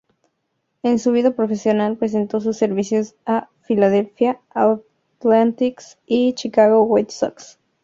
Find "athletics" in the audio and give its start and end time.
4.49-5.99